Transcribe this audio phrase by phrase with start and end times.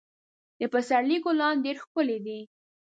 [0.59, 2.39] د پسرلي ګلان ډېر ښکلي دي.